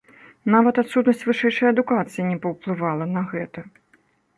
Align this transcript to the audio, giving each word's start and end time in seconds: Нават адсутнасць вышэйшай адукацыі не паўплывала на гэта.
Нават 0.55 0.79
адсутнасць 0.83 1.27
вышэйшай 1.31 1.71
адукацыі 1.75 2.29
не 2.33 2.37
паўплывала 2.49 3.05
на 3.15 3.21
гэта. 3.33 3.59